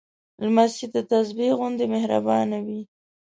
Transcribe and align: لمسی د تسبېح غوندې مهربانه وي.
لمسی 0.43 0.85
د 0.95 0.97
تسبېح 1.09 1.51
غوندې 1.59 1.85
مهربانه 1.93 2.57
وي. 2.65 2.81